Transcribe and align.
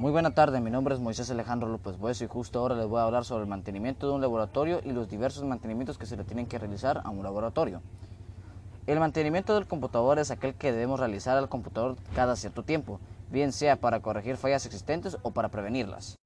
Muy 0.00 0.12
buena 0.12 0.30
tarde, 0.30 0.62
mi 0.62 0.70
nombre 0.70 0.94
es 0.94 1.00
Moisés 1.02 1.30
Alejandro 1.30 1.68
López 1.68 1.98
Bueso 1.98 2.24
y 2.24 2.26
justo 2.26 2.58
ahora 2.58 2.74
les 2.74 2.86
voy 2.86 3.00
a 3.00 3.02
hablar 3.02 3.26
sobre 3.26 3.42
el 3.42 3.50
mantenimiento 3.50 4.08
de 4.08 4.14
un 4.14 4.22
laboratorio 4.22 4.80
y 4.82 4.92
los 4.92 5.10
diversos 5.10 5.44
mantenimientos 5.44 5.98
que 5.98 6.06
se 6.06 6.16
le 6.16 6.24
tienen 6.24 6.46
que 6.46 6.58
realizar 6.58 7.02
a 7.04 7.10
un 7.10 7.22
laboratorio. 7.22 7.82
El 8.86 8.98
mantenimiento 8.98 9.54
del 9.54 9.66
computador 9.66 10.18
es 10.18 10.30
aquel 10.30 10.54
que 10.54 10.72
debemos 10.72 11.00
realizar 11.00 11.36
al 11.36 11.50
computador 11.50 11.98
cada 12.14 12.34
cierto 12.36 12.62
tiempo, 12.62 12.98
bien 13.30 13.52
sea 13.52 13.76
para 13.76 14.00
corregir 14.00 14.38
fallas 14.38 14.64
existentes 14.64 15.18
o 15.20 15.32
para 15.32 15.50
prevenirlas. 15.50 16.16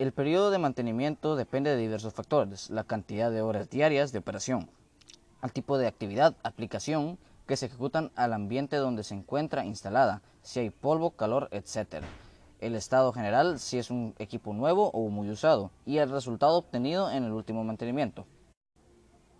El 0.00 0.10
periodo 0.10 0.50
de 0.50 0.58
mantenimiento 0.58 1.36
depende 1.36 1.70
de 1.70 1.76
diversos 1.76 2.14
factores, 2.14 2.68
la 2.68 2.82
cantidad 2.82 3.30
de 3.30 3.42
horas 3.42 3.70
diarias 3.70 4.10
de 4.10 4.18
operación, 4.18 4.68
el 5.40 5.52
tipo 5.52 5.78
de 5.78 5.86
actividad, 5.86 6.34
aplicación 6.42 7.16
que 7.46 7.56
se 7.56 7.66
ejecutan 7.66 8.10
al 8.16 8.32
ambiente 8.32 8.74
donde 8.74 9.04
se 9.04 9.14
encuentra 9.14 9.64
instalada, 9.64 10.20
si 10.42 10.58
hay 10.58 10.70
polvo, 10.70 11.10
calor, 11.10 11.48
etc. 11.52 12.02
El 12.60 12.74
estado 12.74 13.12
general, 13.12 13.58
si 13.58 13.78
es 13.78 13.90
un 13.90 14.14
equipo 14.18 14.52
nuevo 14.52 14.90
o 14.90 15.08
muy 15.10 15.30
usado, 15.30 15.70
y 15.84 15.98
el 15.98 16.10
resultado 16.10 16.56
obtenido 16.56 17.10
en 17.10 17.24
el 17.24 17.32
último 17.32 17.64
mantenimiento. 17.64 18.26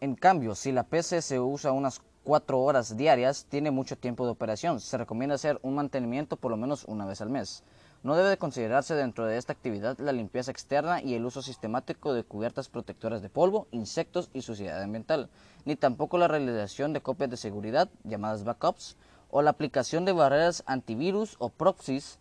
En 0.01 0.15
cambio, 0.15 0.55
si 0.55 0.73
la 0.73 0.83
PC 0.83 1.23
se 1.23 1.41
usa 1.41 1.73
unas 1.73 2.03
4 2.25 2.61
horas 2.61 2.97
diarias, 2.97 3.47
tiene 3.49 3.71
mucho 3.71 3.97
tiempo 3.97 4.25
de 4.25 4.33
operación. 4.33 4.81
Se 4.81 4.99
recomienda 4.99 5.37
hacer 5.37 5.59
un 5.63 5.75
mantenimiento 5.75 6.37
por 6.37 6.51
lo 6.51 6.57
menos 6.57 6.85
una 6.85 7.07
vez 7.07 7.21
al 7.21 7.31
mes. 7.31 7.63
No 8.03 8.17
debe 8.17 8.37
considerarse 8.37 8.95
dentro 8.95 9.25
de 9.25 9.39
esta 9.39 9.55
actividad 9.55 9.99
la 9.99 10.13
limpieza 10.13 10.51
externa 10.51 11.01
y 11.01 11.15
el 11.15 11.25
uso 11.25 11.41
sistemático 11.41 12.13
de 12.13 12.25
cubiertas 12.25 12.69
protectoras 12.69 13.23
de 13.23 13.31
polvo, 13.31 13.67
insectos 13.71 14.29
y 14.35 14.43
suciedad 14.43 14.83
ambiental, 14.83 15.31
ni 15.65 15.77
tampoco 15.77 16.19
la 16.19 16.29
realización 16.29 16.93
de 16.93 17.01
copias 17.01 17.31
de 17.31 17.39
seguridad, 17.39 17.89
llamadas 18.03 18.45
backups, 18.45 18.99
o 19.31 19.41
la 19.41 19.51
aplicación 19.51 20.05
de 20.05 20.13
barreras 20.13 20.63
antivirus 20.67 21.37
o 21.39 21.49
proxies 21.49 22.19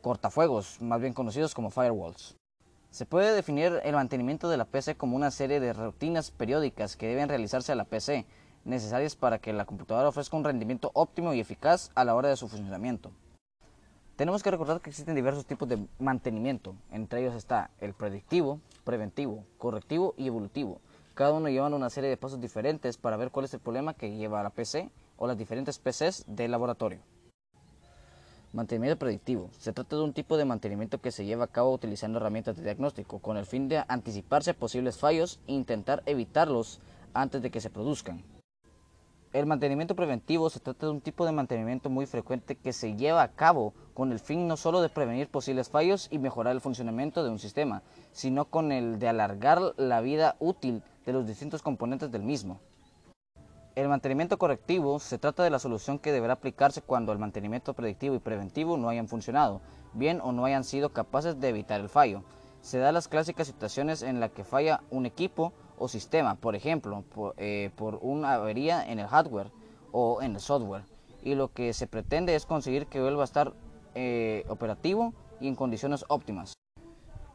cortafuegos, 0.00 0.80
más 0.80 1.00
bien 1.00 1.12
conocidos 1.12 1.54
como 1.54 1.70
firewalls. 1.70 2.36
Se 2.90 3.06
puede 3.06 3.34
definir 3.34 3.80
el 3.84 3.94
mantenimiento 3.94 4.48
de 4.48 4.56
la 4.56 4.64
PC 4.64 4.96
como 4.96 5.16
una 5.16 5.30
serie 5.30 5.60
de 5.60 5.72
rutinas 5.72 6.30
periódicas 6.30 6.96
que 6.96 7.06
deben 7.06 7.28
realizarse 7.28 7.72
a 7.72 7.74
la 7.74 7.84
PC, 7.84 8.26
necesarias 8.64 9.16
para 9.16 9.38
que 9.38 9.52
la 9.52 9.66
computadora 9.66 10.08
ofrezca 10.08 10.36
un 10.36 10.44
rendimiento 10.44 10.90
óptimo 10.94 11.34
y 11.34 11.40
eficaz 11.40 11.90
a 11.94 12.04
la 12.04 12.14
hora 12.14 12.28
de 12.28 12.36
su 12.36 12.48
funcionamiento. 12.48 13.10
Tenemos 14.16 14.42
que 14.42 14.50
recordar 14.50 14.80
que 14.80 14.90
existen 14.90 15.14
diversos 15.14 15.46
tipos 15.46 15.68
de 15.68 15.86
mantenimiento. 15.98 16.74
Entre 16.90 17.20
ellos 17.20 17.36
está 17.36 17.70
el 17.78 17.94
predictivo, 17.94 18.60
preventivo, 18.84 19.44
correctivo 19.58 20.14
y 20.16 20.26
evolutivo. 20.26 20.80
Cada 21.14 21.32
uno 21.32 21.48
lleva 21.48 21.68
una 21.68 21.90
serie 21.90 22.10
de 22.10 22.16
pasos 22.16 22.40
diferentes 22.40 22.96
para 22.96 23.16
ver 23.16 23.30
cuál 23.30 23.44
es 23.44 23.54
el 23.54 23.60
problema 23.60 23.94
que 23.94 24.16
lleva 24.16 24.42
la 24.42 24.50
PC 24.50 24.90
o 25.16 25.26
las 25.26 25.38
diferentes 25.38 25.78
PCs 25.78 26.24
del 26.26 26.50
laboratorio. 26.50 27.00
Mantenimiento 28.54 28.98
predictivo. 28.98 29.50
Se 29.58 29.74
trata 29.74 29.96
de 29.96 30.02
un 30.02 30.14
tipo 30.14 30.38
de 30.38 30.46
mantenimiento 30.46 31.02
que 31.02 31.12
se 31.12 31.26
lleva 31.26 31.44
a 31.44 31.48
cabo 31.48 31.70
utilizando 31.70 32.18
herramientas 32.18 32.56
de 32.56 32.62
diagnóstico 32.62 33.18
con 33.18 33.36
el 33.36 33.44
fin 33.44 33.68
de 33.68 33.84
anticiparse 33.88 34.52
a 34.52 34.54
posibles 34.54 34.96
fallos 34.96 35.38
e 35.46 35.52
intentar 35.52 36.02
evitarlos 36.06 36.80
antes 37.12 37.42
de 37.42 37.50
que 37.50 37.60
se 37.60 37.68
produzcan. 37.68 38.24
El 39.34 39.44
mantenimiento 39.44 39.94
preventivo 39.94 40.48
se 40.48 40.60
trata 40.60 40.86
de 40.86 40.92
un 40.92 41.02
tipo 41.02 41.26
de 41.26 41.32
mantenimiento 41.32 41.90
muy 41.90 42.06
frecuente 42.06 42.56
que 42.56 42.72
se 42.72 42.96
lleva 42.96 43.22
a 43.22 43.32
cabo 43.32 43.74
con 43.92 44.12
el 44.12 44.18
fin 44.18 44.48
no 44.48 44.56
solo 44.56 44.80
de 44.80 44.88
prevenir 44.88 45.28
posibles 45.28 45.68
fallos 45.68 46.08
y 46.10 46.18
mejorar 46.18 46.54
el 46.54 46.62
funcionamiento 46.62 47.22
de 47.22 47.28
un 47.28 47.38
sistema, 47.38 47.82
sino 48.12 48.46
con 48.46 48.72
el 48.72 48.98
de 48.98 49.08
alargar 49.08 49.74
la 49.76 50.00
vida 50.00 50.36
útil 50.38 50.82
de 51.04 51.12
los 51.12 51.26
distintos 51.26 51.60
componentes 51.60 52.10
del 52.10 52.22
mismo. 52.22 52.60
El 53.78 53.86
mantenimiento 53.86 54.38
correctivo 54.38 54.98
se 54.98 55.18
trata 55.18 55.44
de 55.44 55.50
la 55.50 55.60
solución 55.60 56.00
que 56.00 56.10
deberá 56.10 56.32
aplicarse 56.32 56.82
cuando 56.82 57.12
el 57.12 57.20
mantenimiento 57.20 57.74
predictivo 57.74 58.16
y 58.16 58.18
preventivo 58.18 58.76
no 58.76 58.88
hayan 58.88 59.06
funcionado 59.06 59.60
bien 59.92 60.20
o 60.20 60.32
no 60.32 60.44
hayan 60.44 60.64
sido 60.64 60.88
capaces 60.88 61.38
de 61.38 61.50
evitar 61.50 61.80
el 61.80 61.88
fallo. 61.88 62.24
Se 62.60 62.78
da 62.78 62.90
las 62.90 63.06
clásicas 63.06 63.46
situaciones 63.46 64.02
en 64.02 64.18
las 64.18 64.32
que 64.32 64.42
falla 64.42 64.80
un 64.90 65.06
equipo 65.06 65.52
o 65.78 65.86
sistema, 65.86 66.34
por 66.34 66.56
ejemplo, 66.56 67.04
eh, 67.36 67.70
por, 67.76 68.00
una 68.02 68.34
avería 68.34 68.84
en 68.84 68.98
el 68.98 69.06
hardware 69.06 69.52
o 69.92 70.22
en 70.22 70.34
el 70.34 70.40
software. 70.40 70.82
Y 71.22 71.36
lo 71.36 71.52
que 71.52 71.72
se 71.72 71.86
pretende 71.86 72.34
es 72.34 72.46
conseguir 72.46 72.88
que 72.88 73.00
vuelva 73.00 73.22
a 73.22 73.26
estar 73.26 73.52
eh, 73.94 74.44
operativo 74.48 75.14
y 75.40 75.46
en 75.46 75.54
condiciones 75.54 76.04
óptimas. 76.08 76.54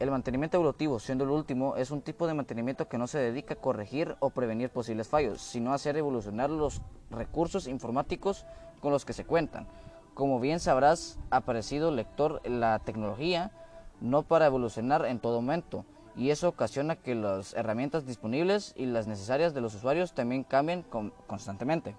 El 0.00 0.10
mantenimiento 0.10 0.56
evolutivo, 0.56 0.98
siendo 0.98 1.22
el 1.22 1.30
último, 1.30 1.76
es 1.76 1.92
un 1.92 2.02
tipo 2.02 2.26
de 2.26 2.34
mantenimiento 2.34 2.88
que 2.88 2.98
no 2.98 3.06
se 3.06 3.18
dedica 3.18 3.54
a 3.54 3.60
corregir 3.60 4.16
o 4.18 4.30
prevenir 4.30 4.70
posibles 4.70 5.06
fallos, 5.06 5.40
sino 5.40 5.70
a 5.70 5.76
hacer 5.76 5.96
evolucionar 5.96 6.50
los 6.50 6.82
recursos 7.10 7.68
informáticos 7.68 8.44
con 8.80 8.90
los 8.90 9.04
que 9.04 9.12
se 9.12 9.24
cuentan. 9.24 9.68
Como 10.14 10.40
bien 10.40 10.58
sabrás, 10.58 11.18
ha 11.30 11.36
aparecido 11.36 11.92
lector 11.92 12.40
la 12.44 12.80
tecnología 12.80 13.52
no 14.00 14.22
para 14.22 14.46
evolucionar 14.46 15.06
en 15.06 15.20
todo 15.20 15.40
momento, 15.40 15.84
y 16.16 16.30
eso 16.30 16.48
ocasiona 16.48 16.96
que 16.96 17.14
las 17.14 17.54
herramientas 17.54 18.04
disponibles 18.04 18.72
y 18.76 18.86
las 18.86 19.06
necesarias 19.06 19.54
de 19.54 19.60
los 19.60 19.76
usuarios 19.76 20.12
también 20.12 20.42
cambien 20.42 20.84
constantemente. 21.26 21.94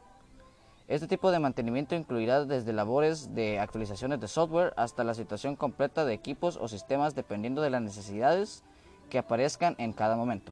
Este 0.87 1.07
tipo 1.07 1.31
de 1.31 1.39
mantenimiento 1.39 1.95
incluirá 1.95 2.45
desde 2.45 2.71
labores 2.71 3.33
de 3.33 3.59
actualizaciones 3.59 4.19
de 4.19 4.27
software 4.27 4.71
hasta 4.77 5.03
la 5.03 5.15
situación 5.15 5.55
completa 5.55 6.05
de 6.05 6.13
equipos 6.13 6.57
o 6.61 6.67
sistemas 6.67 7.15
dependiendo 7.15 7.63
de 7.63 7.71
las 7.71 7.81
necesidades 7.81 8.63
que 9.09 9.17
aparezcan 9.17 9.75
en 9.79 9.93
cada 9.93 10.15
momento. 10.15 10.51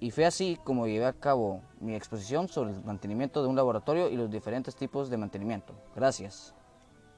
Y 0.00 0.10
fue 0.10 0.26
así 0.26 0.58
como 0.64 0.88
llevé 0.88 1.06
a 1.06 1.12
cabo 1.12 1.62
mi 1.78 1.94
exposición 1.94 2.48
sobre 2.48 2.72
el 2.72 2.84
mantenimiento 2.84 3.40
de 3.40 3.48
un 3.48 3.54
laboratorio 3.54 4.08
y 4.08 4.16
los 4.16 4.30
diferentes 4.30 4.74
tipos 4.74 5.10
de 5.10 5.16
mantenimiento. 5.16 5.74
Gracias. 5.94 6.54